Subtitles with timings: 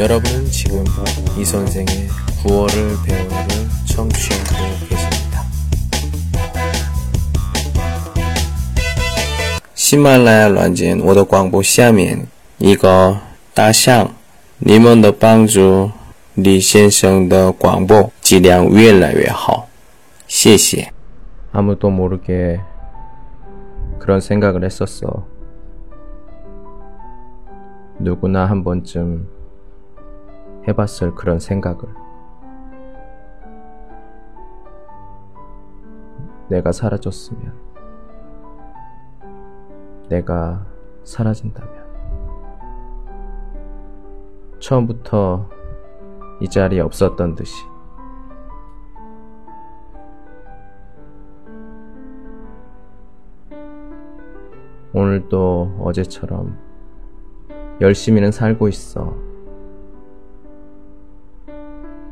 [0.00, 0.84] 여러분은 지금
[1.38, 2.08] 이 선생의
[2.42, 3.36] 9월을 배우를
[3.86, 5.42] 청취하고 계십니다.
[9.74, 12.26] 喜马拉雅软件，我的广播下面
[12.58, 13.16] 一个
[13.54, 14.12] 大象，
[14.58, 15.90] 你们的帮助，
[16.34, 19.68] 李先生的广播质量越来越好，
[20.26, 20.90] 谢谢。
[21.52, 22.60] 아무도 모르게
[23.98, 25.24] 그런 생각을 했었어.
[27.98, 29.26] 누구나 한 번쯤
[30.67, 31.79] 해봤을 그런 생각을.
[36.49, 37.53] 내가 사라졌으면,
[40.09, 40.65] 내가
[41.03, 41.71] 사라진다면,
[44.59, 45.49] 처음부터
[46.41, 47.65] 이 자리에 없었던 듯이,
[54.93, 56.57] 오늘도 어제처럼
[57.79, 59.30] 열심히는 살고 있어.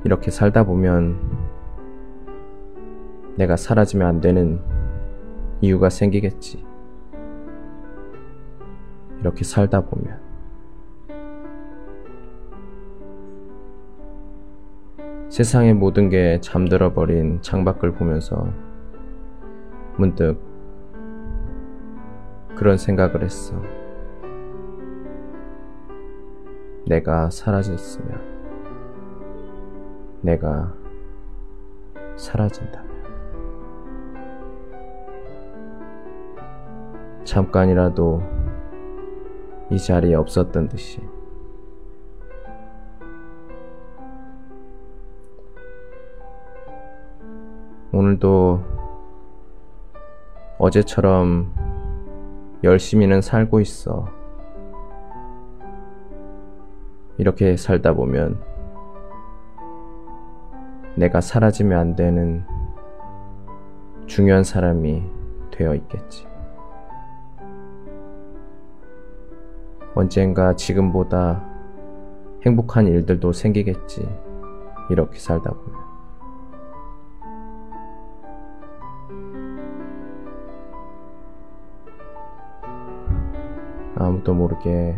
[0.03, 1.19] 이렇게 살다 보면
[3.35, 4.61] 내가 사라지면 안 되는
[5.61, 6.65] 이유가 생기겠지.
[9.19, 10.19] 이렇게 살다 보면.
[15.29, 18.51] 세상의 모든 게 잠들어 버린 창밖을 보면서
[19.97, 20.39] 문득
[22.55, 23.61] 그런 생각을 했어.
[26.87, 28.38] 내가 사라졌으면,
[30.21, 30.73] 내가
[32.15, 32.89] 사라진다면,
[37.23, 38.21] 잠깐이라도
[39.69, 41.01] 이 자리에 없었던 듯이,
[47.91, 48.61] 오늘도
[50.57, 51.51] 어제처럼
[52.63, 54.07] 열심히는 살고 있어.
[57.17, 58.41] 이렇게 살다 보면
[60.95, 62.43] 내가 사라지면 안 되는
[64.05, 65.03] 중요한 사람이
[65.51, 66.27] 되어 있겠지.
[69.95, 71.43] 언젠가 지금보다
[72.45, 74.07] 행복한 일들도 생기겠지.
[74.89, 75.89] 이렇게 살다 보면.
[83.95, 84.97] 아무도 모르게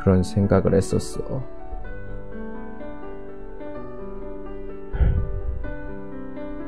[0.00, 1.57] 그런 생각을 했었어.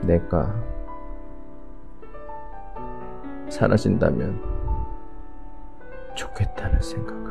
[0.02, 0.54] 내가
[3.48, 4.40] 사라진다면
[6.14, 7.30] 좋겠다는 생각을.